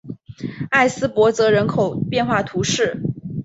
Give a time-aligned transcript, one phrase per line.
[0.71, 3.03] 埃斯珀泽人口变化图示